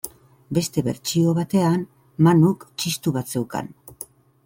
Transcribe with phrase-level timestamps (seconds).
[0.57, 1.85] Beste bertsio batean,
[2.29, 3.75] Manuk txistu bat zeukan.